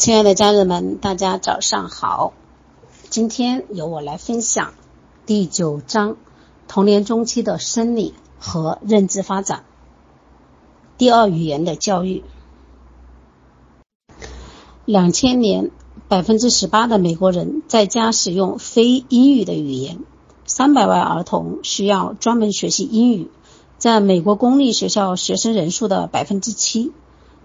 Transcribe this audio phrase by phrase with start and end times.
[0.00, 2.32] 亲爱的家人们，大家早上好。
[3.10, 4.72] 今天由我来分享
[5.26, 6.16] 第九章
[6.66, 9.62] 童年中期的生理和认知发展。
[10.96, 12.24] 第二语言的教育。
[14.86, 15.70] 两千年，
[16.08, 19.98] 百分之十八的美国人在家使用非英语的语言，
[20.46, 23.30] 三百万儿童需要专门学习英语，
[23.76, 26.90] 在美国公立学校学生人数的百分之七。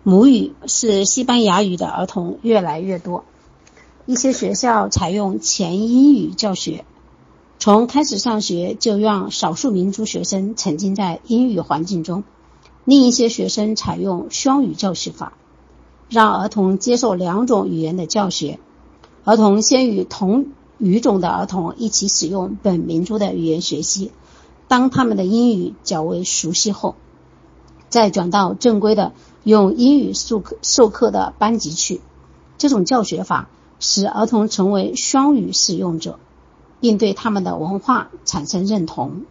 [0.07, 3.23] 母语是西班牙语的儿童越来越多，
[4.05, 6.85] 一些学校采用前英语教学，
[7.57, 12.21] 从开始上学就让少数民族学生沉浸在英语环境中；
[12.83, 15.33] 另一些学生采用双语教学法，
[16.07, 18.59] 让儿童接受两种语言的教学。
[19.23, 24.11] 儿童先与同语种的儿童一起使用本民族的语言学习，
[24.67, 26.93] 当他们的英语较为熟悉后，
[27.89, 29.11] 再转到正规的。
[29.45, 32.01] 用英语授课授课的班级去，
[32.57, 33.47] 这种教学法
[33.79, 36.17] 使儿童成为双语使用者，
[36.79, 39.21] 并对他们的文化产生认同。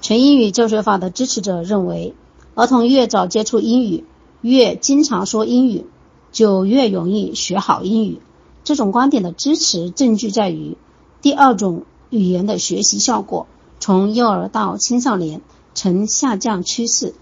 [0.00, 2.16] 全英语教学法的支持者认为，
[2.56, 4.02] 儿童越早接触英语，
[4.40, 5.86] 越经常说英语，
[6.32, 8.20] 就越容易学好英语。
[8.64, 10.76] 这种观点的支持证据在于，
[11.20, 13.46] 第二种语言的学习效果
[13.78, 15.42] 从幼儿到青少年
[15.74, 17.14] 呈下降趋势。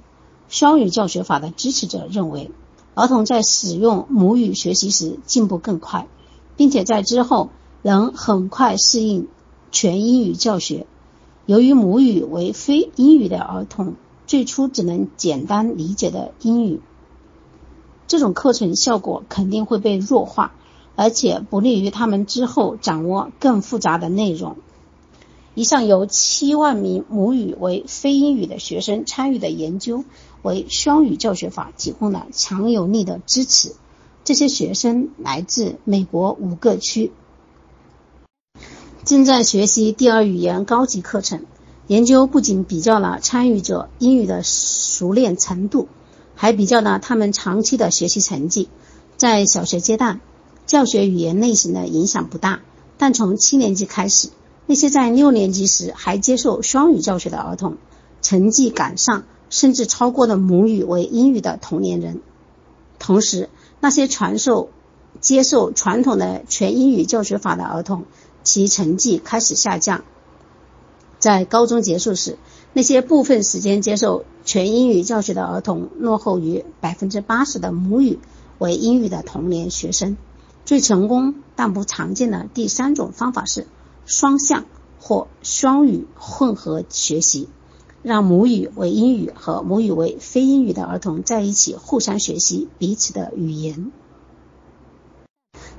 [0.51, 2.51] 双语教学法的支持者认为，
[2.97, 6.09] 儿童在使用母语学习时进步更快，
[6.57, 7.51] 并且在之后
[7.83, 9.29] 能很快适应
[9.71, 10.89] 全英语教学。
[11.47, 13.95] 由于母语为非英语的儿童
[14.27, 16.81] 最初只能简单理解的英语，
[18.09, 20.53] 这种课程效果肯定会被弱化，
[20.97, 24.57] 而且不利于他们之后掌握更复杂的内容。
[25.55, 30.05] 以上由七万名母语为非英语的学生参与的研究。
[30.43, 33.73] 为双语教学法提供了强有力的支持。
[34.23, 37.11] 这些学生来自美国五个区，
[39.05, 41.45] 正在学习第二语言高级课程。
[41.87, 45.89] 研究不仅比较了参与者英语的熟练程度，
[46.37, 48.69] 还比较了他们长期的学习成绩。
[49.17, 50.21] 在小学阶段，
[50.67, 52.61] 教学语言类型的影响不大，
[52.97, 54.29] 但从七年级开始，
[54.67, 57.77] 那些在六年级时还接受双语教学的儿童，
[58.23, 59.25] 成绩赶上。
[59.51, 62.23] 甚至超过了母语为英语的同年人。
[62.99, 63.51] 同时，
[63.81, 64.71] 那些传授、
[65.21, 68.05] 接受传统的全英语教学法的儿童，
[68.43, 70.05] 其成绩开始下降。
[71.19, 72.39] 在高中结束时，
[72.73, 78.19] 那些部分时间接受全英语教学的儿童，落后于百分之八十的母语
[78.59, 80.17] 为英语的同年学生。
[80.65, 83.67] 最成功但不常见的第三种方法是
[84.07, 84.67] 双向
[85.01, 87.49] 或双语混合学习。
[88.03, 93.93] 让母语为英语和母语为非英语的儿童在一起互相学习彼此的语言。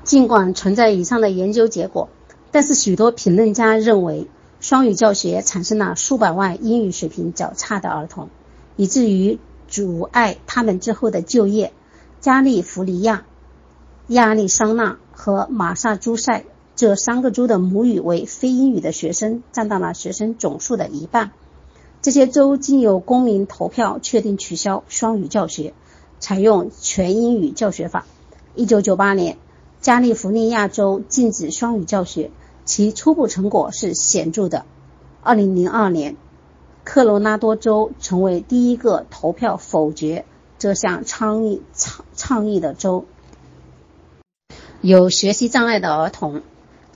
[0.04, 2.10] 尽管存在以上的研究结果，
[2.52, 4.28] 但是许多评论家认为，
[4.60, 8.30] 双语教学产生了数百万英语水平较差的儿童，
[8.76, 11.74] 以至于阻碍他们之后的就业。
[12.20, 13.26] 加利福尼亚、
[14.08, 16.46] 亚利桑那和马萨诸塞
[16.76, 21.32] 这三个州的母语为非英语的学生占到了学生总数的一半。
[22.02, 25.76] 这些州经由公民投票确定取消双语教学，
[26.20, 28.08] 采用全英语教学法。
[28.56, 29.38] 一九九八年，
[29.82, 32.32] 加利福尼亚州禁止双语教学，
[32.66, 34.66] 其初步成果是显著的。
[35.22, 36.18] 二零零二年，
[36.84, 40.26] 科罗拉多州成为第一个投票否决
[40.58, 43.06] 这项倡议倡倡议的州。
[44.82, 46.42] 有学习障碍的儿童，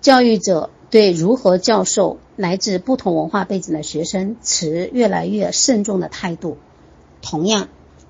[0.01, 0.71] 教育者。
[0.91, 6.57] 对如何教授来自不同文化背景的学生持越来越慎重的态度。
[7.21, 7.69] 同样，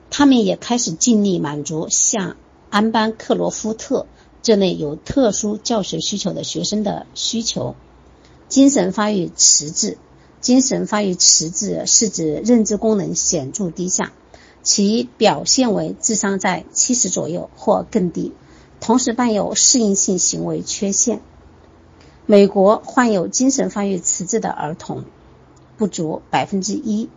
[0.10, 2.36] 他们也开始尽力满足像
[2.70, 4.08] 安班克罗夫特
[4.42, 7.76] 这类有特殊教学需求的学生的需求。
[8.48, 9.98] 精神发育迟滞，
[10.42, 14.14] 精神发育迟滞是指认知功能显著低下，
[14.62, 18.34] 其表现为智商在七十左右或更低，
[18.80, 21.22] 同时伴有适应性行为缺陷。
[22.28, 25.04] 美国患有精神发育迟滞的儿童
[25.78, 27.10] 不足百分之一。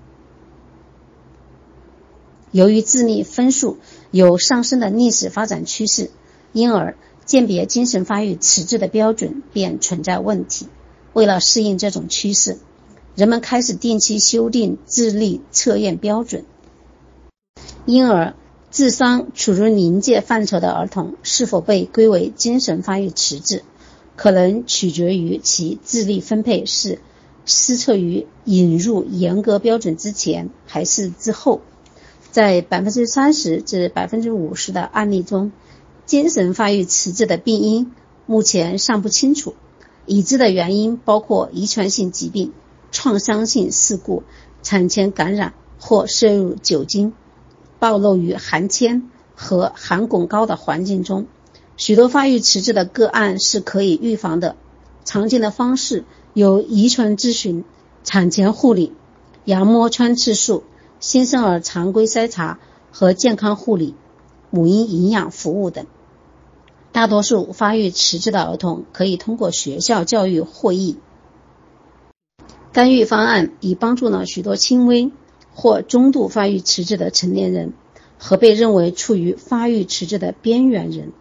[2.51, 3.79] 由于智力分数
[4.11, 6.11] 有上升的历史发展趋势，
[6.53, 10.69] 因而鉴别精神发育迟滞的标准便存在问题。
[11.13, 12.59] 为了适应这种趋势，
[13.15, 16.45] 人们开始定期修订智力测验标准。
[17.87, 18.35] 因而，
[18.71, 23.63] 智商处于临界范畴的儿童是否被归为精神发育迟滞？
[24.19, 26.99] 可能取决于其智力分配是
[27.47, 31.63] 施测于引入严格标准之前还是之后。
[32.33, 35.53] 在百分之三十至百分之五十的案例中，
[36.05, 37.93] 精神发育迟滞的病因
[38.27, 39.55] 目前尚不清楚，
[40.05, 42.53] 已知的原因包括遗传性疾病、
[42.91, 44.25] 创伤性事故、
[44.63, 47.15] 产前感染或摄入酒精、
[47.79, 51.27] 暴露于含铅和含汞高的环境中。
[51.79, 54.57] 许多发育迟滞的个案是可以预防的，
[55.05, 56.05] 常见的方式
[56.35, 57.65] 有遗传咨询、
[58.03, 58.93] 产前护理、
[59.45, 60.65] 羊膜穿刺术、
[60.99, 62.59] 新生儿常规筛查
[62.91, 63.95] 和健康护理、
[64.51, 65.87] 母婴营养服务等。
[66.91, 70.99] 大多数发育迟滞的儿童可以通过学校教育获益。
[72.73, 75.13] 干预方案已帮助了许多轻微
[75.55, 77.73] 或中度发育迟滞的成年人
[78.19, 81.13] 和被认为处于发育迟滞的边缘人。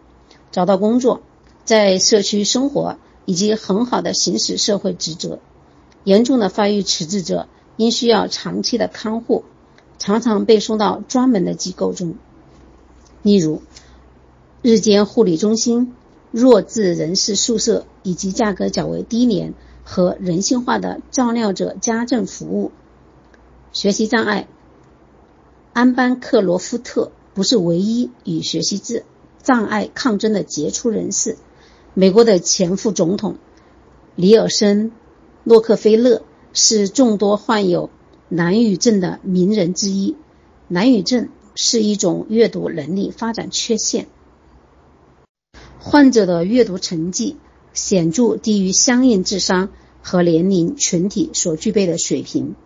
[0.58, 1.22] 找到工作，
[1.66, 5.38] 在社区生活以及很好的行使社会职责。
[6.04, 9.44] 严重的发育迟滞者应需要长期的看护，
[10.00, 12.16] 常常被送到专门的机构中，
[13.22, 13.62] 例如
[14.64, 15.94] 日间护理中心、
[16.32, 19.54] 弱智人士宿舍以及价格较为低廉
[19.84, 22.72] 和人性化的照料者家政服务。
[23.74, 24.48] 学习障碍，
[25.74, 29.04] 安班克罗夫特不是唯一与学习障
[29.48, 31.38] 障碍抗争的杰出人士，
[31.94, 33.38] 美国的前副总统
[34.14, 34.92] 里尔森·
[35.46, 37.90] 洛克菲勒是众多患有
[38.28, 40.18] 难语症的名人之一。
[40.68, 44.08] 难语症是一种阅读能力发展缺陷，
[45.80, 47.38] 患者的阅读成绩
[47.72, 49.70] 显著低于相应智商
[50.02, 52.58] 和年龄群体所具备的水平。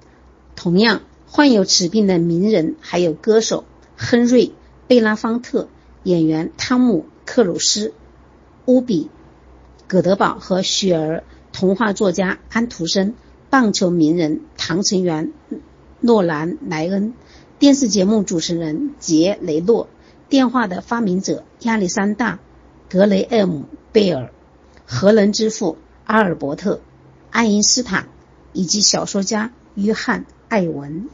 [0.56, 4.48] 同样，患有此病的名人还有歌手亨瑞·
[4.88, 5.68] 贝拉方特。
[6.04, 7.94] 演员汤姆·克鲁斯、
[8.66, 9.06] 乌比·
[9.88, 13.14] 葛德堡和雪儿，童话作家安徒生，
[13.50, 15.32] 棒球名人唐成员
[16.00, 17.14] 诺兰·莱恩，
[17.60, 19.88] 电视节目主持人杰雷诺，
[20.30, 22.36] 电话的发明者亚历山大·
[22.92, 23.60] 格雷厄姆·
[23.92, 24.32] 贝尔，
[24.86, 26.76] 核能之父阿尔伯特·
[27.30, 28.08] 爱因斯坦，
[28.54, 31.10] 以及小说家约翰·艾文。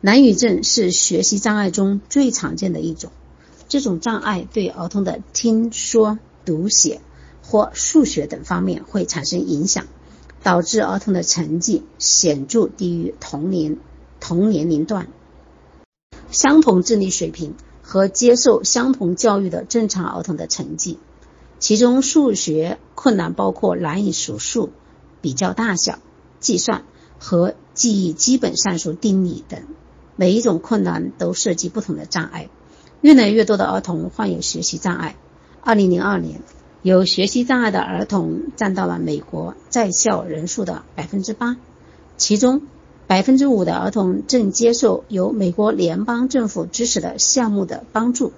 [0.00, 3.10] 难语症是学习障碍中最常见的一种。
[3.68, 7.00] 这种障碍对儿童的听说读写
[7.42, 9.86] 或数学等方面会产生影响，
[10.42, 13.76] 导致儿童的成绩显著低于同年
[14.20, 15.08] 同年龄段
[16.30, 20.98] 相同智力水平和接受相同教育的正常儿童的成绩。
[21.58, 24.70] 其中数学困难包括难以数数、
[25.20, 25.98] 比较大小、
[26.38, 26.84] 计算
[27.18, 29.62] 和记忆基本算术定理等。
[30.20, 32.48] 每一种困难都涉及不同的障碍，
[33.02, 35.14] 越来越多的儿童患有学习障碍。
[35.62, 36.42] 二零零二年，
[36.82, 41.56] 有学习障碍的儿童占到了美国在校人数的百分之八，
[42.16, 42.62] 其中
[43.06, 48.32] 百分之五的儿童正接受由美国联邦政府支持的项目的帮助。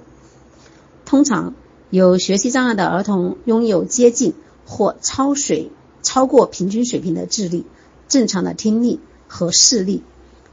[1.07, 1.55] 通常，
[1.89, 4.35] 有学习障碍的儿童拥有接近
[4.67, 5.71] 或超水
[6.03, 7.65] 超过平均水平的智力、
[8.07, 10.03] 正常的听力和视力。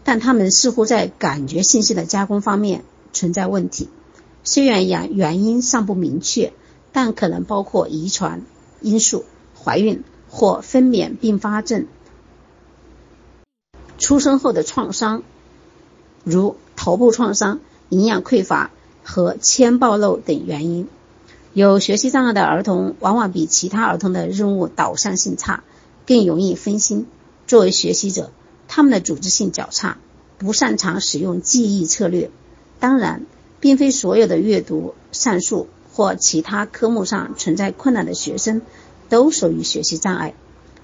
[0.08, 3.90] 但他们似乎在感觉信息的加工方面存在问题，
[4.46, 6.54] 虽然原原因尚不明确，
[6.94, 8.44] 但可能包括遗传
[8.80, 9.26] 因素、
[9.62, 11.88] 怀孕或分娩并发症、
[13.98, 15.24] 出生后的创伤，
[16.24, 17.60] 如头部创伤、
[17.90, 18.72] 营养匮乏
[19.04, 20.88] 和铅暴露等原因。
[21.52, 25.66] 有学习障碍的儿童往往比其他儿童的任务导向性差，
[26.06, 27.08] 更容易分心。
[27.46, 28.32] 作为学习者。
[28.68, 29.98] 他们的组织性较差，
[30.38, 32.30] 不擅长使用记忆策略。
[32.80, 33.26] 当然，
[33.60, 38.62] 并非所有的阅读、算术或其他科目上存在困难的学生
[39.10, 40.36] 都属于学习障碍。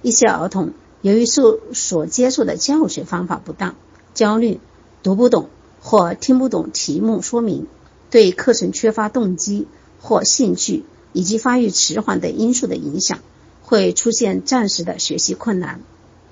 [0.02, 0.72] 一些儿童
[1.02, 3.76] 由于受所接受的教学方法不当、
[4.12, 4.60] 焦虑、
[5.02, 5.48] 读不懂
[5.80, 7.66] 或听不懂题目说明、
[8.10, 9.66] 对课程缺乏动机
[10.00, 13.20] 或兴趣，以及发育迟缓等因素的影响，
[13.62, 15.80] 会出现暂时的学习困难。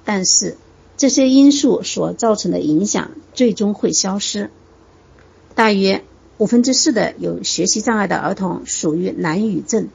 [0.05, 0.57] 但是，
[1.03, 4.53] 这些因素所造成的影响最终会消失。
[5.57, 6.05] 大约
[6.39, 9.89] 五分之四的有学习障碍的儿童属于难语症。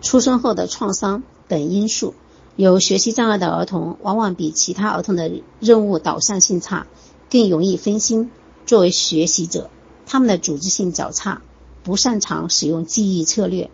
[0.00, 2.14] 出生后的创伤等因素，
[2.54, 6.86] 有学习障碍的儿童往往比其他儿童的任务导向性差，
[7.28, 8.30] 更容易分心。
[8.64, 9.70] 作为学习者，
[10.06, 11.42] 他们的组织性较差，
[11.82, 13.70] 不擅长使用记忆策略。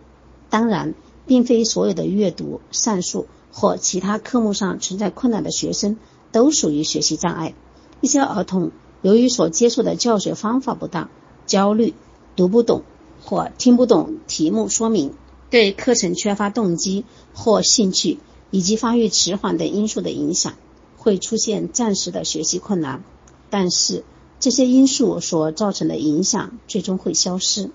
[0.49, 0.95] 当然，
[1.27, 3.27] 并非所有的阅读、算术。
[3.53, 5.97] 或其他科目上存在困难的学生
[6.33, 7.53] 都属于学习障碍。
[8.01, 11.09] 一些儿童由于所接受的教学方法不当、
[11.45, 11.93] 焦虑、
[12.35, 12.81] 读不懂
[13.21, 15.13] 或听不懂题目说明、
[15.49, 18.19] 对课程缺乏动机或兴趣，
[18.49, 20.55] 以及发育迟缓等因素的影响，
[20.97, 23.03] 会出现暂时的学习困难。
[23.49, 24.03] 但是，
[24.39, 27.69] 这些因素所造成的影响最终会消失。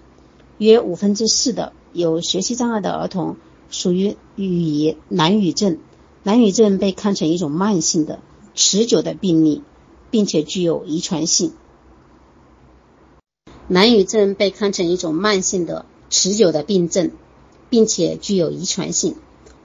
[0.58, 3.36] 约五分之四的有学习障碍的儿童
[3.70, 5.78] 属于语言难语症，
[6.22, 8.20] 难语症被看成一种慢性的、
[8.54, 9.62] 持久的病例，
[10.10, 11.52] 并且具有遗传性。
[13.66, 17.10] 难语症被看成一种慢性的、持久的病症，
[17.68, 19.16] 并且具有遗传性。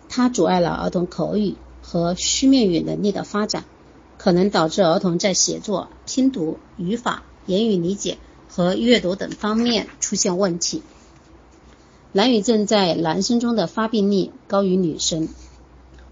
[0.10, 3.64] 它阻碍了儿童口语和书面语能力的发展，
[4.18, 8.18] 可能导致儿童在写作、拼读、语法、言语理解
[8.50, 10.84] 和阅读等方面出现问题。
[12.16, 15.30] 难语症在男生中的发病率高于女生。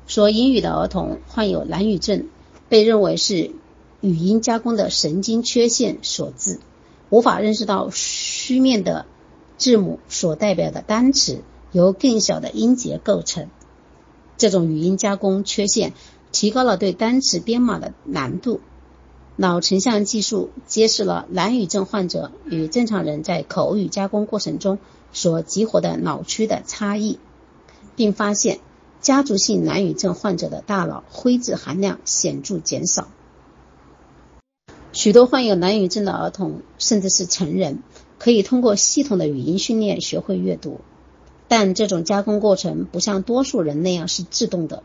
[0.08, 2.28] 说英语的儿童患有难语症，
[2.70, 3.52] 被认为是
[4.02, 6.60] 语音加工的神经缺陷所致，
[7.12, 9.06] 无法认识到书面的
[9.58, 13.48] 字母所代表的单词由更小的音节构成。
[14.38, 15.94] 这种语音加工缺陷
[16.32, 18.60] 提高了对单词编码的难度。
[19.36, 24.80] 脑成像技术揭示了难语症患者与正常人在口语加工过程中
[25.14, 27.20] 所激活的脑区的差异，
[27.96, 28.60] 并发现
[29.02, 33.08] 家族性难语症患者的大脑灰质含量显著减少。
[34.94, 37.82] 许多患有难语症的儿童，甚至是成人，
[38.20, 40.82] 可以通过系统的语音训练学会阅读。
[41.48, 44.84] 但这种加工过程不像多数人那样是自动的，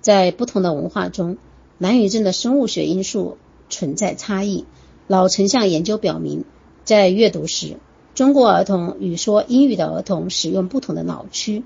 [0.00, 1.36] 在不同的文化中，
[1.78, 3.36] 难语症的生物学因素
[3.68, 4.64] 存在差异。
[5.06, 6.44] 脑成像研究表明，
[6.84, 7.78] 在阅读时，
[8.14, 11.64] 中国儿童与说英语的儿童使用不同的脑区。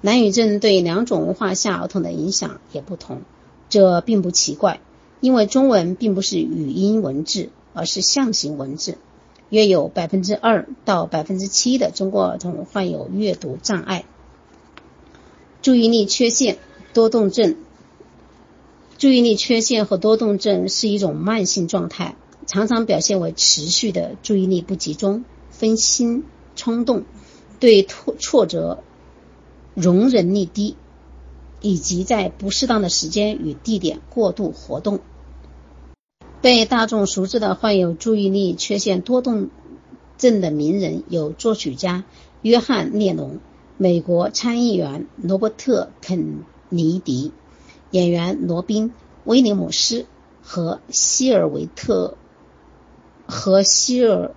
[0.00, 3.22] 难语症对两种文化下儿童的影响也不同，
[3.68, 4.80] 这并不奇怪，
[5.20, 8.96] 因为中文并不是语音文字，而是象形文字。
[9.50, 14.04] 约有百分之二到百分之七的中国儿童患有阅读障碍。
[15.62, 16.58] 注意力缺陷
[16.92, 17.56] 多动症，
[18.98, 22.14] 注意力缺陷和多动症是一种慢性状态，
[22.46, 25.24] 常常表现为持续的注意力不集中、
[25.58, 26.24] 分心、
[26.54, 27.04] 冲动、
[27.58, 28.78] 对挫挫折
[29.74, 30.76] 容忍力低，
[31.60, 35.00] 以及在不适当的时间与地点过度活动。
[36.40, 39.50] 被大众熟知的患有注意力缺陷多动
[40.16, 42.04] 症的名人有作曲家
[42.42, 43.40] 约翰列侬、
[43.76, 47.32] 美国参议员罗伯特肯尼迪、
[47.90, 48.92] 演员罗宾
[49.24, 50.06] 威廉姆斯
[50.40, 52.16] 和希尔维特
[53.26, 54.36] 和希尔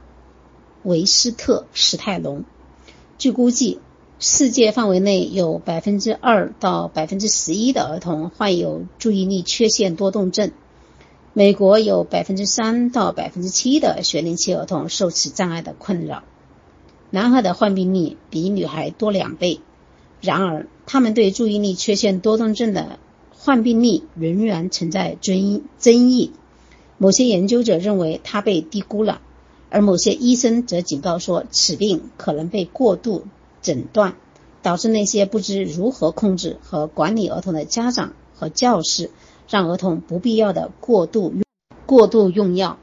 [0.83, 2.43] 维斯特史泰龙。
[3.17, 3.79] 据估计，
[4.19, 10.51] 世界范围内有百分之二到百分之十一的儿童患有注意力缺陷多动症。
[11.33, 16.23] 美国有百分之三到百分之七的学龄期儿童受此障碍的困扰，
[17.09, 19.61] 男孩的患病率比女孩多两倍。
[20.19, 22.99] 然而，他们对注意力缺陷多动症的
[23.31, 26.33] 患病率仍然存在争争议。
[26.97, 29.21] 某些研究者认为它被低估了，
[29.71, 33.23] 而某些医生则警告说此病可能被过度
[33.63, 34.15] 诊断，
[34.61, 39.09] 导致那些不知如何控制和管理儿童的家长和教师。
[39.49, 41.43] 让儿童不必要的过度用
[41.85, 42.77] 过度用药，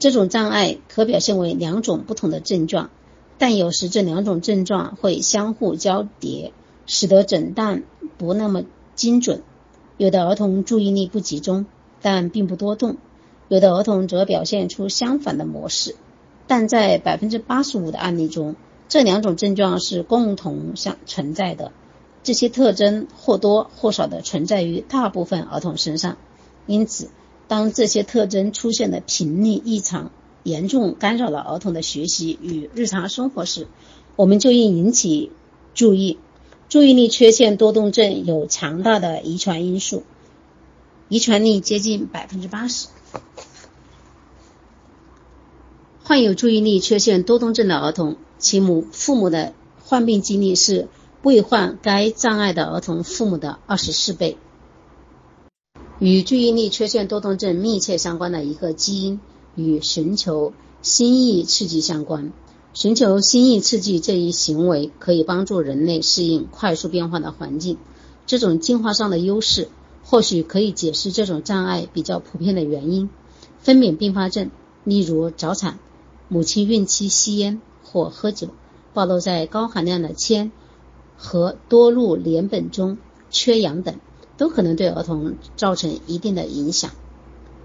[0.00, 2.90] 这种障碍可表现为两种不同的症状，
[3.38, 6.52] 但有时这两种症状会相互交叠，
[6.84, 7.84] 使得诊断
[8.18, 8.64] 不那么
[8.96, 9.42] 精准。
[9.98, 11.66] 有的儿童注意力不集中，
[12.02, 12.96] 但并不多动；
[13.46, 15.94] 有的儿童则表现出相反的模式。
[16.50, 18.56] 但在百分之八十五的案例中，
[18.88, 21.70] 这两种症状是共同相存在的。
[22.24, 26.16] 这些特征或多或少的存在于大部分儿童身上，
[26.66, 27.08] 因此，
[27.46, 30.10] 当这些特征出现的频率异常，
[30.42, 33.68] 严重干扰了儿童的学习与日常生活时，
[34.16, 35.30] 我们就应引起
[35.72, 36.18] 注意。
[36.68, 40.02] 注意力缺陷多动症有强大的遗传因素，
[41.08, 42.88] 遗传率接近百分之八十。
[46.04, 49.52] 患有注意力缺陷多动症的儿童，其母父母的
[49.84, 50.88] 患病经历是。
[51.22, 54.38] 未患该障碍的儿童父母的二十四倍。
[55.98, 59.20] 与注意力缺陷多动症密切相关的一个基因
[59.54, 62.32] 与寻求新意刺激相关。
[62.72, 67.76] 寻求新意刺激这一行为可以帮助人类适应快速变化的环境。
[68.24, 69.68] 这种进化上的优势
[70.02, 73.10] 或许可以解释这种障碍比较普遍的原因。
[73.58, 74.50] 分娩并发症，
[74.84, 75.78] 例如早产、
[76.30, 78.48] 母亲孕期吸烟或喝酒、
[78.94, 80.50] 暴露在高含量的铅。
[81.22, 82.96] 和多氯联苯中
[83.30, 84.00] 缺氧等，
[84.38, 86.92] 都可能对儿童造成一定的影响。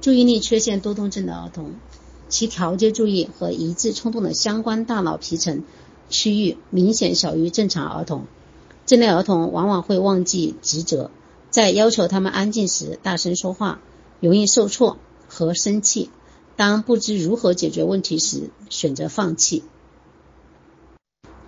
[0.02, 1.76] 注意力缺陷多动症的儿童，
[2.28, 5.64] 其调节注意和抑制冲动的相关大脑皮层
[6.10, 8.26] 区域明显小于正常儿童。
[8.86, 11.10] 这类儿童往往会忘记职责，
[11.50, 13.80] 在要求他们安静时大声说话，
[14.20, 14.98] 容易受挫
[15.30, 16.10] 和生气。
[16.56, 19.64] 当不知如何解决问题时，选择放弃。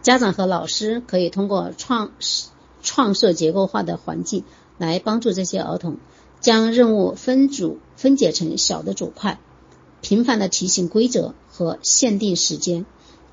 [0.02, 2.12] 家长和老师可以通过创
[2.82, 4.44] 创设结构化的环境
[4.78, 5.98] 来帮助这些儿童，
[6.40, 9.40] 将任务分组分解成小的组块，
[10.02, 12.86] 频繁的提醒规则和限定时间，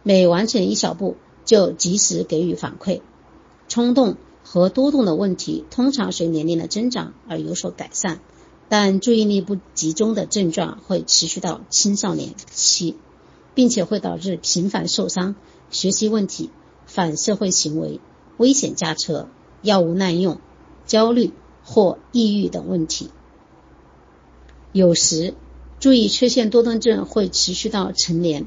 [0.03, 3.01] 每完成一小步就及时给予反馈。
[3.69, 8.21] 冲动和多动的问题通常随年龄的增长而有所改善，
[8.69, 12.97] 但注意力不集中的症状会持续到青少年期，
[13.55, 15.37] 并且会导致频繁受伤、
[15.71, 16.51] 学习问题。
[16.87, 17.99] 反社会行为、
[18.37, 19.29] 危险驾车、
[19.63, 20.39] 药物滥用、
[20.85, 21.33] 焦虑
[21.65, 23.11] 或抑郁等问题。
[24.71, 25.35] 有时，
[25.81, 28.47] 注意缺陷多动症会持续到成年，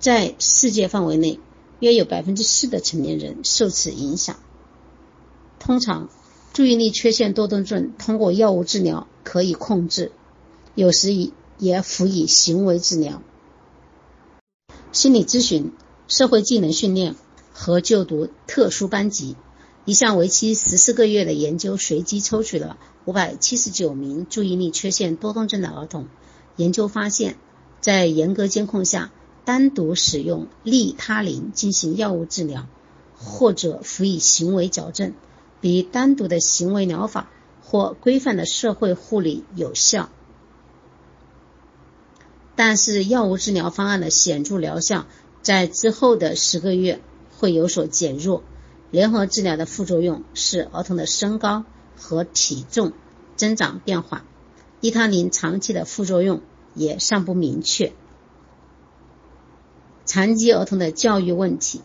[0.00, 1.38] 在世界范围内，
[1.78, 4.36] 约有百分之四的成年人受此影响。
[5.60, 6.10] 通常，
[6.56, 10.10] 注意力缺陷多动症通过药物治疗可以控制，
[10.74, 11.12] 有时
[11.58, 13.20] 也辅以行为治疗、
[14.90, 15.74] 心理咨询、
[16.08, 17.14] 社会技能训练。
[17.52, 19.36] 和就读特殊班级，
[19.84, 26.06] 一项为期十四个月的研究随机抽取了五百七十九名注意力缺陷多动症的儿童。
[26.56, 27.36] 研究发现，
[27.82, 29.12] 在严格监控下，
[29.44, 32.66] 单独使用利他林进行药物治疗，
[33.14, 35.12] 或者辅以行为矫正，
[35.60, 37.30] 比单独的行为疗法
[37.62, 40.10] 或规范的社会护理有效。
[42.54, 45.06] 但是，药物治疗方案的显著疗效
[45.42, 47.00] 在之后的十个月。
[47.38, 48.42] 会有所减弱。
[48.90, 52.94] 联合治疗的副作用是儿童的身高和体重
[53.36, 54.24] 增长变缓。
[54.80, 56.40] 利他林长期的副作用
[56.74, 57.92] 也尚不明确。
[60.06, 61.82] 残疾儿童的教育问题，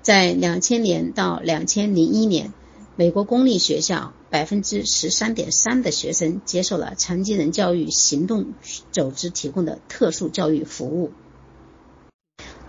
[0.00, 2.52] 在两千年到两千零一年，
[2.96, 8.54] 美国公立学校百分之十三点三的学生接受了残疾人教育行动
[8.92, 11.10] 组织提供的特殊教育服务。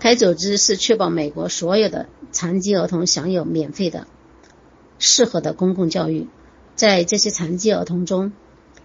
[0.00, 4.08] 该组织是确保美国所有的残疾儿童享有免费的、
[4.98, 6.28] 适合的公共教育。
[6.74, 8.32] 在这些残疾儿童中，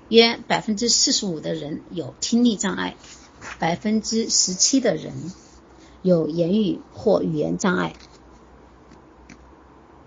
[0.10, 2.96] 约百分之四十五的人有听力障碍，
[3.60, 5.12] 百分之十七的人
[6.04, 7.94] 有言语或语言障碍，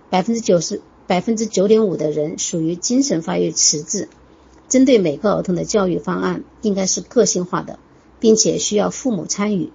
[0.08, 4.08] 百分之九十百分之九点五的人属于精神发育迟滞。
[4.68, 7.78] 针对每个儿童的教育方案应该是个性化的，
[8.20, 9.70] 并且需要父母参与。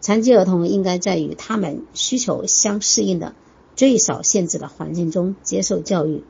[0.00, 3.34] 残疾儿童应该在与他们需求相适应的、
[3.74, 6.22] 最少限制的环境中接受教育，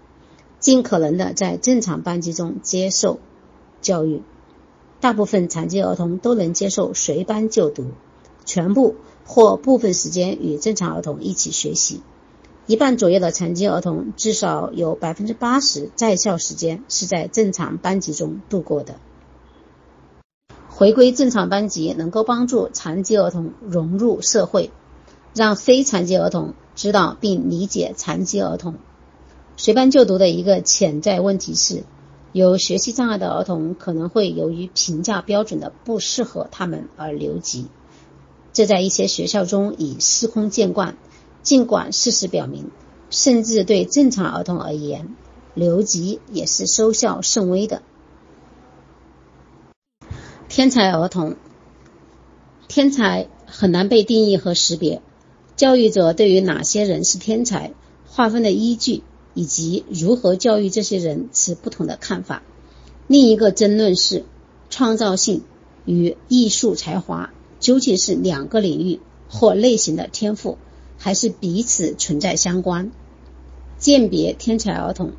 [0.58, 3.20] 尽可能的在正常班级中接受
[3.82, 4.22] 教育。
[5.00, 7.84] 大部分残疾儿童都能接受随班就读，
[8.46, 12.00] 全部或部分时间与正常儿童一起学习。
[12.68, 18.96] 一半左右的残疾儿童至少有百分之八十在校时间是在正常班级中度过的。
[20.68, 24.70] 回归正常班级能够帮助残疾儿童融入社会，
[25.34, 28.74] 让非残疾儿童知道并理解残疾儿童。
[29.56, 31.84] 随班就读的一个潜在问题是，
[32.32, 37.68] 有学习障碍的儿童可能会由于评价标准的不适合他们而留级，
[38.52, 40.98] 这在一些学校中已司空见惯。
[41.48, 42.70] 尽管事实表明，
[43.08, 45.16] 甚至对正常儿童而言，
[45.54, 47.80] 留级也是收效甚微的。
[50.50, 51.36] 天才儿童，
[52.68, 55.00] 天才很难被定义和识别。
[55.56, 57.72] 教育者对于哪些人是天才
[58.06, 62.42] 划分的依据，以及如何教育这些人持不同的看法。
[63.06, 64.26] 另一个争论是，
[64.68, 65.44] 创造性
[65.86, 70.58] 与艺术才华究竟是两个领域或类型的天赋，
[70.98, 72.92] 还是彼此存在相关？
[73.78, 75.12] 鉴别天才儿童。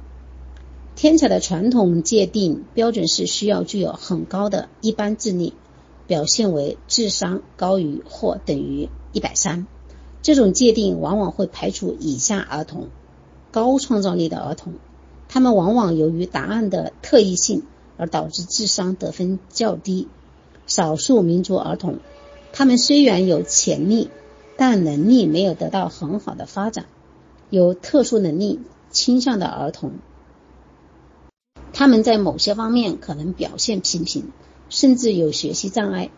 [0.96, 5.54] 天才的传统界定标准是需要具有很高的一般智力，
[6.08, 9.66] 表现为智商高于或等于一百三。
[10.22, 12.90] 这种界定往往会排除以下儿童：
[13.52, 14.74] 高创造力的儿童，
[15.30, 17.64] 他们往往由于答案的特异性
[17.96, 20.08] 而导致智商得分较低；
[20.68, 22.00] 少数民族儿童，
[22.52, 24.10] 他们虽然有潜力，
[24.62, 26.84] 但能力没有得到很好的发展；
[27.50, 28.60] 有特殊能力
[28.92, 29.94] 倾向的儿童。
[31.72, 34.34] 他们在某些方面可能表现平平，
[34.68, 36.10] 甚至有学习障碍。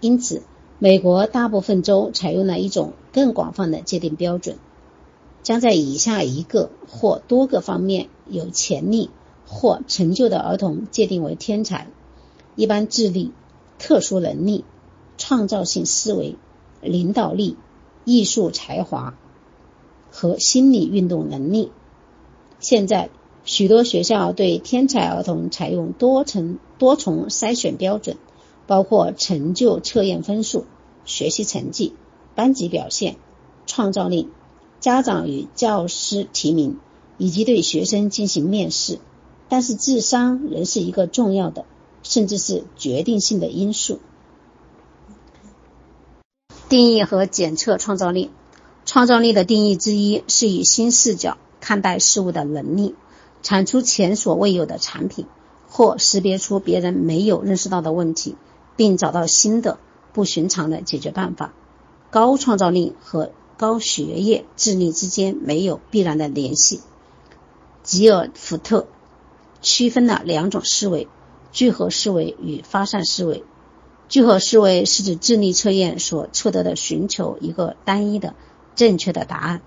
[0.00, 0.42] 因此，
[0.80, 4.56] 美国大部分州采用了一种更广泛的界定标准，
[5.44, 9.08] 将在以下一个或多个方面有潜力
[9.46, 11.86] 或成就的儿童界定为天才：
[12.56, 13.30] 一般智力、
[13.78, 14.64] 特殊能力、
[15.16, 16.34] 创造性思维、
[16.82, 17.56] 领导力、
[18.04, 19.14] 艺术才华
[20.10, 21.72] 和心理运动能力。
[22.60, 23.10] 现在。
[23.46, 28.16] 许多学校对天才儿童采用多层多重筛选标准，
[28.66, 30.64] 包括成就测验分数、
[31.04, 31.92] 学习成绩、
[32.34, 33.16] 班级表现、
[33.66, 34.30] 创造力、
[34.80, 36.78] 家长与教师提名
[37.18, 38.98] 以及对学生进行面试。
[39.50, 41.66] 但是智商仍是一个重要的，
[42.02, 44.00] 甚至是决定性的因素。
[46.68, 48.30] 定义和检测创造力。
[48.86, 52.94] 创造力的定义之一是以新视角看待事物的能力，
[53.42, 55.26] 产出前所未有的产品，
[55.68, 58.36] 或识别出别人没有认识到的问题，
[58.76, 59.78] 并找到新的
[60.12, 61.54] 不寻常的解决办法。
[62.10, 66.80] 高创造力和高学业智力之间没有必然的联系。
[67.82, 68.86] 吉尔福特
[69.62, 71.08] 区分了两种思维：
[71.52, 73.44] 聚合思维与发散思维。
[74.08, 78.34] 聚合思维是指智力测验所测得的寻求一个单一的。
[78.74, 79.62] 正确的答案，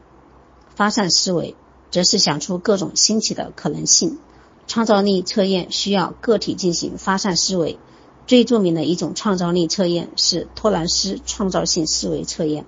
[0.76, 1.56] 发散思维
[1.92, 4.20] 则是想出各种新奇的可能性。
[4.68, 7.80] 创造力测验需要个体进行发散思维。
[8.26, 12.66] 最著名的一种创造力测验是托兰斯创造性思维测验，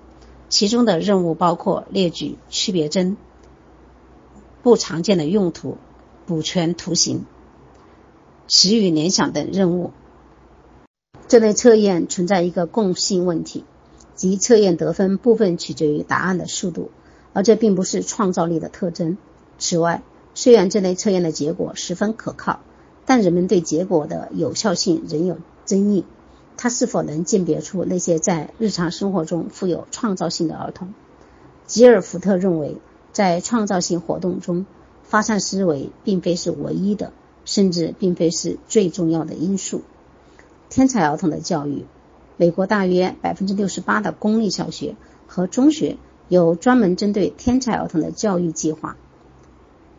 [0.48, 3.18] 其中的任务包括列举区别针、
[4.64, 5.78] 不常见的用途、
[6.26, 7.26] 补全图形、
[8.48, 9.92] 词语联想等任务。
[11.30, 13.64] 这类测验存在一个共性问题。
[14.16, 16.90] 即测验得分部分取决于答案的速度，
[17.32, 19.18] 而这并不是创造力的特征。
[19.60, 20.02] 此外，
[20.34, 22.60] 虽然这类测验的结果十分可靠，
[23.06, 26.04] 但人们对结果的有效性仍有争议。
[26.58, 30.94] 它是否能鉴别出那些在日常生活中富有创造性的儿童？
[31.68, 32.78] 吉尔福特认为，
[33.14, 34.66] 在创造性活动中，
[35.04, 37.14] 发散思维并非是唯一的，
[37.46, 39.84] 甚至并非是最重要的因素。
[40.70, 41.86] 天才儿童的教育。
[42.38, 44.96] 美国大约百分之六十八的公立小学
[45.28, 45.98] 和中学
[46.30, 48.96] 有专门针对天才儿童的教育计划。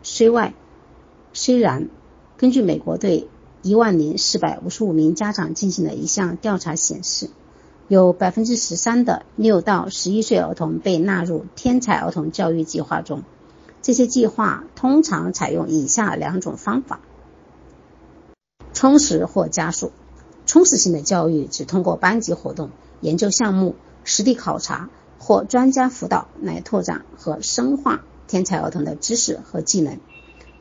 [0.02, 0.54] 虽外，
[1.34, 1.90] 虽然
[2.38, 3.28] 根据美国对
[3.60, 7.28] 一万零四百五十五名家长进行的一项调查显示，
[7.88, 13.22] 有百分之十三的六到十一岁儿童被纳入天才儿童教育计划中。
[13.82, 17.00] 这些计划通常采用以下两种方法：
[18.72, 19.92] 充实或加速。
[20.50, 30.00] 充实性的教育只通过班级活动、研究项目、实地考察或专家辅导来拓展和深化天才儿童的知识和技能。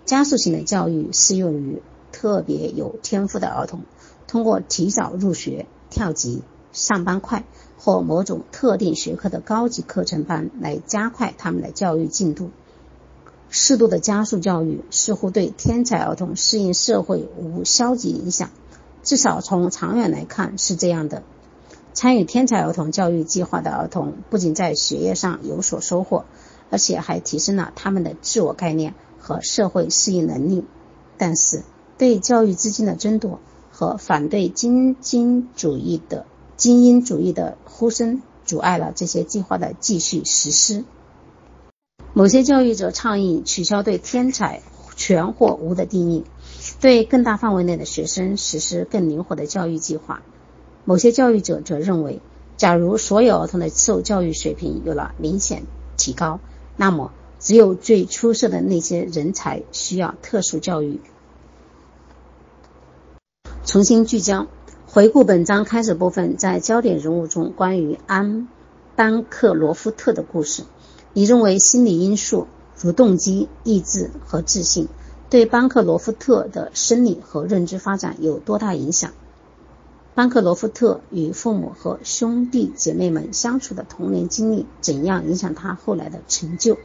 [0.05, 3.81] 加速性的教育适用于特别有天赋的儿童，
[4.27, 7.43] 通过提早入学、跳级、上班快
[7.79, 12.51] 或某种特定学科的高级课程班来加快他们的教育进度。
[13.49, 18.51] 适度的加速教育似乎对天才儿童适应社会无消极影响。
[19.09, 21.23] 至少从长远来看是这样的。
[21.95, 26.25] 参与天才儿童教育计划的儿童不仅在学业上有所收获，
[26.69, 30.63] 而且还提升了他们的自我概念和社会适应能力。
[31.17, 31.63] 但是，
[31.97, 33.39] 对教育资金的争夺
[33.71, 40.85] 和反对精英主义的精英主义的呼声，阻碍了这些计划的继续实施。
[42.13, 44.61] 某些教育者倡议取消对天才
[44.95, 46.25] 全或无的定义。
[46.79, 50.21] 对更大范围内的学生实施更灵活的教育计划。
[50.85, 52.21] 某些教育者则认为，
[52.55, 55.63] 假如所有儿童的受教育水平有了明显
[55.97, 56.39] 提高，
[56.77, 61.01] 那么只有最出色的那些人才需要特殊教育。
[63.65, 64.47] 重新聚焦，
[64.87, 68.47] 回顾本章开始部分在焦点人物中关于安
[68.95, 70.63] 班克罗夫特的故事。
[71.13, 72.47] 你认为心理因素
[72.81, 74.87] 如动机、意志和自信？
[75.29, 79.11] 对班克罗夫特的生理和认知发展有多大影响？
[80.15, 86.77] 班克罗夫特与父母和兄弟姐妹们相处的童年经历怎样影响他后来的成就？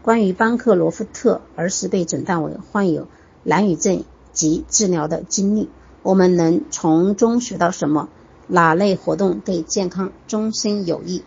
[0.00, 3.08] 关于班克罗夫特儿时被诊断为患有
[3.44, 5.68] 蓝语症及治疗的经历，
[6.02, 8.08] 我们能从中学到什么？
[8.46, 11.24] 哪类活动对健康终身有益？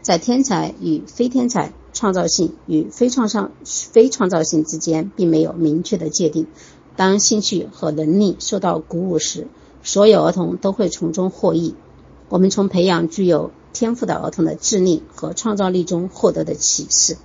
[0.00, 1.72] 在天才与非天才。
[1.92, 6.46] 创造性与非创造非创造性之间并没有明确的界定。
[6.96, 9.46] 当兴趣和能力受到鼓舞时，
[9.82, 11.74] 所有儿童都会从中获益。
[12.28, 17.16] 我们从培养具有天赋的儿童的智力和创造力中获得的启示，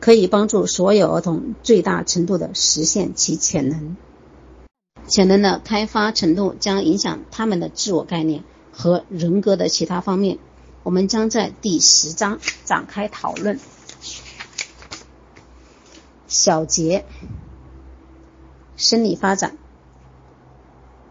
[0.00, 3.96] 可以帮助所有儿童最大程度地实现其潜能。
[5.08, 10.38] 潜能的开发程度将影响他们的自我概念和人格的其他方面。
[10.82, 13.58] 我们将在第十章展开讨论。
[16.38, 17.06] 小节
[18.76, 19.56] 生理发展，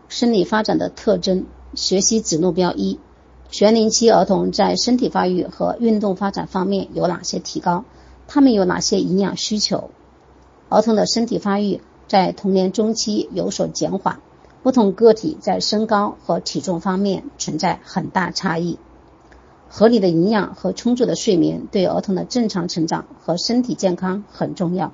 [0.08, 1.48] 生理发展的特征。
[1.74, 3.00] 学习子目标一：
[3.50, 7.86] 学龄期儿童在身体发育和运动发展方面有哪些提高？
[8.28, 9.90] 他们有哪些营养需求？
[10.70, 14.20] 儿童的身体发育在童年中期有所减缓，
[14.62, 18.78] 不同个体在身高和体重方面存在很大差异。
[19.70, 24.94] 合理的营养和充足的睡眠对儿童的正常成长和身体健康很重要。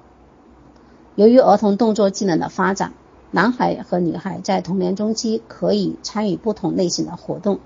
[1.21, 2.93] 由于儿童动作技能的发展，
[3.29, 7.59] 男孩和女孩在童年中期可以参与不同类型的活动。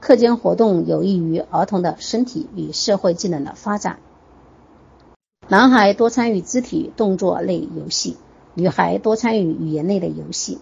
[0.00, 4.00] 课间活动有益于儿童的身体与社会技能的发展。
[5.46, 8.16] 男孩多参与肢体动作类游戏，
[8.54, 10.58] 女孩多参与语言类的游戏。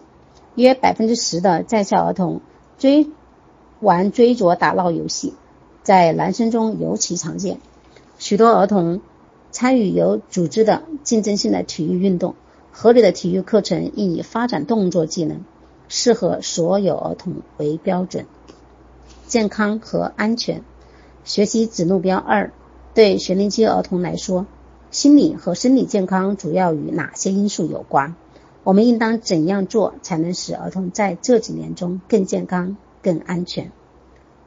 [0.57, 2.43] 约百分之十的在校儿童
[2.77, 3.09] 追
[3.81, 5.33] 玩追逐打闹游戏，
[5.83, 7.61] 在男生中尤其常见。
[8.19, 9.01] 许多儿童
[9.55, 12.35] 参与有组织的竞争性的体育运动。
[12.73, 15.45] 合理的体育课程应以发展动作技能、
[15.87, 18.27] 适合所有儿童为标准。
[19.29, 20.65] 健康和安全
[21.23, 22.51] 学习子目标二：
[22.95, 24.47] 对学龄期儿童来说，
[24.91, 28.17] 心理和生理健康主要与哪些因素有关？
[28.65, 33.71] 我们应当怎样做才能使儿童在这几年中更健康、更安全？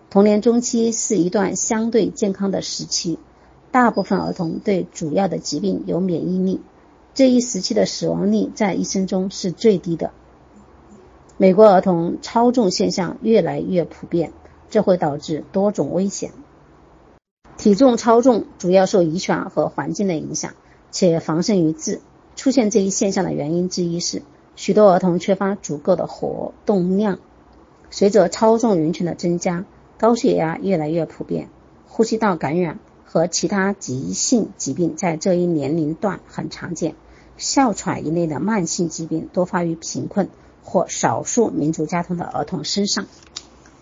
[0.09, 3.19] 童年中期是一段相对健康的时期，
[3.71, 6.62] 大部分儿童对主要的疾病有免疫力。
[7.13, 10.12] 这一时期的死亡率在一生中是最低的。
[11.38, 14.34] 美国儿童超重现象越来越普遍，
[14.69, 16.32] 这会导致多种危险。
[17.58, 20.53] 体重超重主要受遗传和环境的影响，
[20.91, 22.01] 且防胜于治。
[22.36, 24.21] 出现这一现象的原因之一是，
[24.56, 27.17] 许多儿童缺乏足够的活动量。
[27.89, 29.65] 随着超重人群的增加，
[29.97, 31.49] 高血压越来越普遍，
[31.88, 32.77] 呼吸道感染
[33.17, 36.93] 和其他急性疾病在这一年龄段很常见。
[37.36, 40.30] 哮喘一类的慢性疾病多发于贫困
[40.63, 43.08] 或少数民族家庭的儿童身上。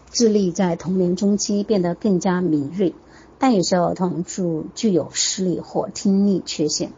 [0.09, 2.95] 智力在童年中期变得更加敏锐，
[3.37, 6.93] 但有些儿童具具有视力或听力缺陷。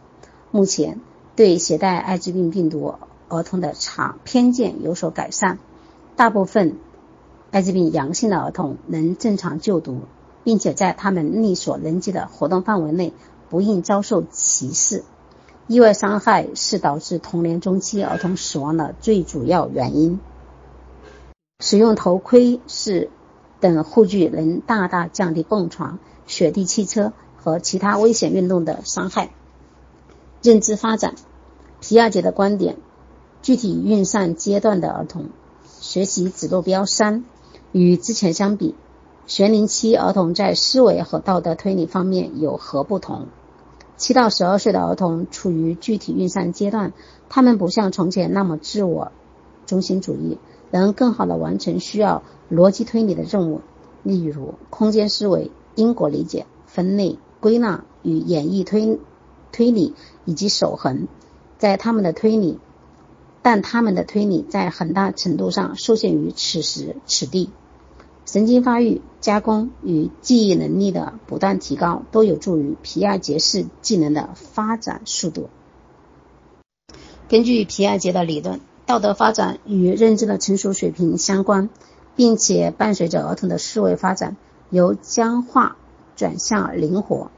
[0.52, 1.00] 目前，
[1.34, 2.94] 对携带艾滋病病毒
[3.26, 5.58] 儿童的常偏见有所改善。
[6.14, 6.76] 大部分
[7.50, 10.02] 艾滋病阳性的儿童能正常就读，
[10.44, 13.12] 并且在他们力所能及的活动范围内
[13.48, 15.04] 不应遭受歧视。
[15.66, 20.18] 意外伤害是导致童年中期儿童死亡的最主要原因。
[21.60, 23.10] 使用头盔是
[23.60, 29.30] 等护具能大大降低蹦床、雪地汽车和其他危险运动的伤害。
[30.40, 31.16] 认知发展，
[31.80, 32.76] 皮亚杰的观点：
[33.42, 35.30] 具体运算阶段的儿童
[35.80, 37.24] 学习指路标三，
[37.72, 38.74] 与之前相比，
[39.28, 43.26] 学龄期儿童在思维和道德推理方面有何不同？
[43.98, 46.94] 七到十二岁的儿童处于具体运算阶段，
[47.28, 49.12] 他们不像从前那么自我
[49.66, 50.38] 中心主义，
[50.70, 53.60] 能更好的完成需要逻辑推理的任务，
[54.02, 58.98] 例如空间思维、因果理解、分类归纳与演绎推
[59.52, 61.06] 推理以及守恒。
[61.58, 62.58] 在他们的推理，
[63.42, 67.50] 但他们的推理在很大程度上受限于此时此地。
[68.30, 75.48] 神经发育、加工与记忆能力的不断提高，都有助于皮亚杰式技能的发展速度。
[77.26, 81.70] 根据皮亚杰的理论，道德发展与认知的成熟水平相关，
[82.16, 84.36] 并且伴随着儿童的思维发展
[84.68, 85.78] 由僵化
[86.14, 87.30] 转向灵活，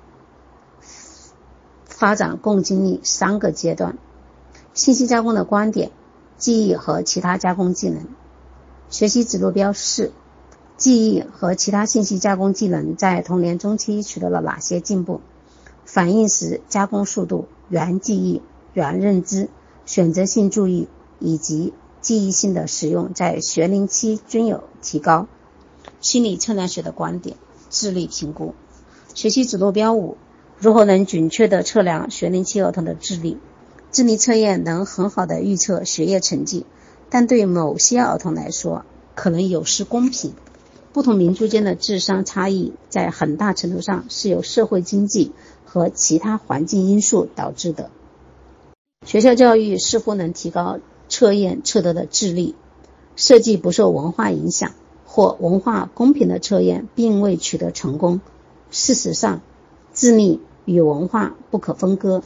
[1.84, 3.96] 发展共经历三个阶段：
[4.74, 5.92] 信息加工的观点、
[6.36, 8.08] 记忆和其他加工技能。
[8.88, 10.10] 学习指路标四。
[10.80, 15.20] 记忆和其他信息加工技能在童年中期取得了哪些进步？
[15.84, 18.40] 反应时加工速度、原记忆、
[18.72, 19.50] 原认知、
[19.84, 20.88] 选择性注意
[21.18, 25.28] 以及记忆性的使用在学龄期均有提高。
[26.00, 27.36] 心理测量学的观点：
[27.68, 28.54] 智力评估。
[29.12, 30.16] 学习指路标五：
[30.58, 33.36] 如何能准确地测量学龄期儿童的智力？
[33.92, 36.64] 智力测验能很好地预测学业成绩，
[37.10, 40.32] 但对某些儿童来说可能有失公平。
[40.92, 45.30] 不同民族间的智商差异，在很大程度上是由社会经济
[45.64, 47.90] 和其他环境因素导致的。
[49.06, 52.56] 学校教育似乎能提高测验测得的智力，
[53.14, 54.72] 设计不受文化影响
[55.06, 58.20] 或文化公平的测验并未取得成功。
[58.70, 59.42] 事实上，
[59.94, 62.22] 智力与文化不可分割。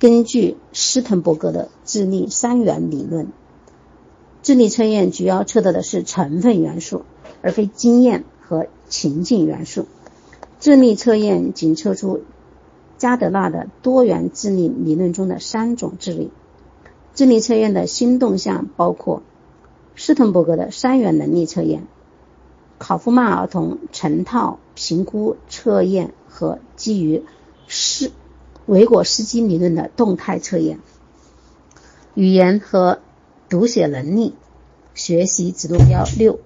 [0.00, 3.28] 根据斯滕伯格的智力三元理论，
[4.42, 7.04] 智力测验主要测得的是成分元素。
[7.44, 9.86] 而非经验和情境元素。
[10.60, 12.22] 智力测验仅测出
[12.96, 16.30] 加德纳的多元智力理论中的三种智力。
[17.14, 19.22] 智力测验的新动向包括
[19.94, 21.86] 斯滕伯格的三元能力测验、
[22.78, 27.22] 考夫曼儿童成套评估测验和基于
[27.68, 28.10] 斯
[28.64, 30.80] 维果斯基理论的动态测验。
[32.14, 33.00] 语言和
[33.48, 34.34] 读写能力
[34.94, 36.40] 学习指路标六，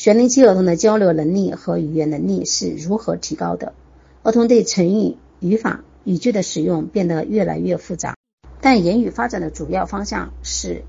[0.00, 3.74] 学龄期儿童的交流能力和语言能力是如何提高的？
[4.22, 8.16] 儿童对成语、语法、语句的使用变得越来越复杂，
[8.62, 10.84] 但言语发展的主要方向是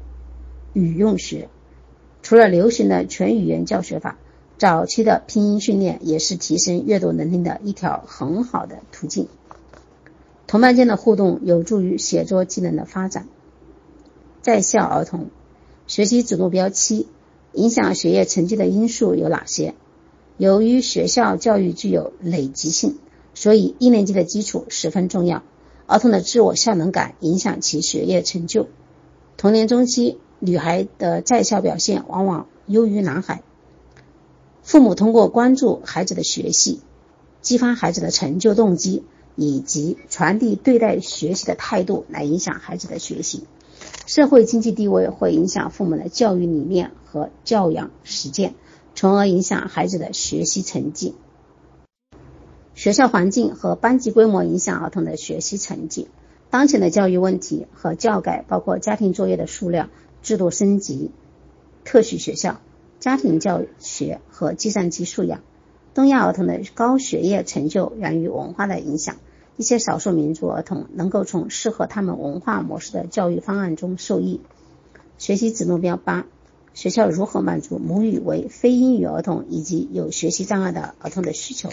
[0.72, 1.50] 语用学。
[2.24, 4.18] 除了流行的全语言教学法，
[4.58, 9.28] 早期的拼音训练也是提升阅读能力的一条很好的途径。
[10.48, 13.28] 同伴间的互动有助于写作技能的发展。
[14.42, 15.28] 在校儿童
[15.86, 17.08] 学习指路标七，
[17.54, 19.76] 影响学业成绩的因素有哪些？
[20.38, 22.98] 由于学校教育具有累积性，
[23.34, 25.44] 所以一年级的基础十分重要。
[25.86, 28.68] 儿童的自我效能感影响其学业成就。
[29.36, 33.44] 童年中期，女孩的在校表现往往优于男孩。
[34.64, 36.80] 父母通过关注孩子的学习，
[37.42, 39.04] 激发孩子的成就动机，
[39.36, 43.44] 以及传递对待学习的态度来影响孩子的学习。
[44.14, 48.56] 社会经济地位会影响父母的教育理念和教养实践，
[48.94, 51.16] 从而影响孩子的学习成绩。
[52.76, 56.10] 学校环境和班级规模影响儿童的学习成绩。
[56.50, 59.90] 当前的教育问题和教改包括家庭作业的数量、
[60.22, 61.12] 制度升级、
[61.86, 62.60] 特许学校、
[63.00, 65.40] 家庭教学和计算机素养。
[65.94, 69.16] 东亚儿童的高学业成就源于文化的影响。
[69.62, 74.42] 一些少数民族儿童能够从适合他们文化模式的教育方案中受益。
[75.20, 76.26] 学习子目标八：
[76.74, 81.70] 学校如何满足母语为非英语儿童以及有学习障碍的儿童的需求？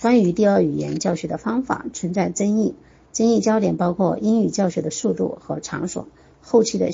[0.00, 2.76] 关于第二语言教学的方法存在争议，
[3.12, 6.06] 争议焦点包括英语教学的速度和场所、
[6.40, 6.90] 后期的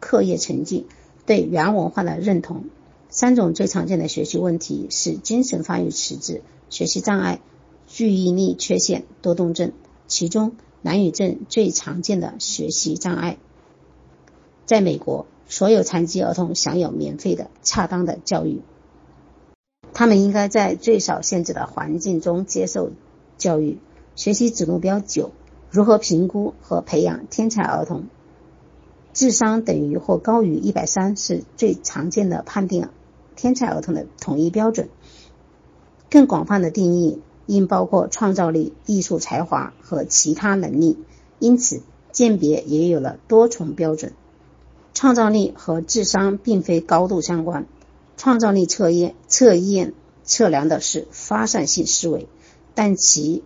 [0.00, 0.86] 课业成绩、
[1.24, 2.66] 对原文化的认同。
[3.08, 7.40] 三种最常见的学习问题是精神发育迟滞、学习障碍。
[8.02, 9.70] 注意力缺陷多动症，
[10.08, 13.38] 其中难语症最常见的学习障碍。
[14.66, 18.60] 在美国，所有残疾儿童享有免费的、恰当的教育。
[19.92, 22.90] 他们应该在最少限制的环境中接受
[23.38, 23.78] 教育。
[24.16, 25.30] 学习指路标九：
[25.70, 28.06] 如何评估和培养天才儿童？
[29.12, 32.88] 智商等于或高于一百三是最常见的判定
[33.36, 34.88] 天才儿童的统一标准。
[36.10, 37.20] 更广泛的定义。
[37.52, 40.98] 应包括创造力、艺术才华和其他能力，
[41.38, 44.12] 因此鉴别也有了多重标准。
[44.94, 47.66] 创造力和智商并非高度相关，
[48.16, 52.26] 创造力测验测验测量的是发散性思维，
[52.74, 53.42] 但其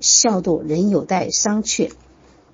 [0.00, 1.90] 效度仍有待商榷。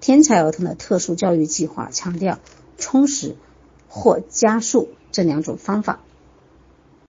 [0.00, 2.38] 天才儿童的特殊教育计划强调
[2.78, 3.36] 充实
[3.88, 6.00] 或加速这两种方法。